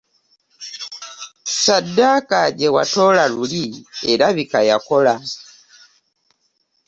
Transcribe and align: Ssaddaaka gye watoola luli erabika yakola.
Ssaddaaka 1.49 2.39
gye 2.57 2.69
watoola 2.75 3.23
luli 3.35 3.65
erabika 4.11 4.59
yakola. 4.69 5.13